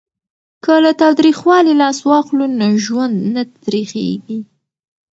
که 0.63 0.73
له 0.83 0.91
تاوتریخوالي 1.01 1.73
لاس 1.81 1.97
واخلو 2.09 2.45
نو 2.59 2.67
ژوند 2.85 3.15
نه 3.33 3.41
تریخیږي. 3.63 4.39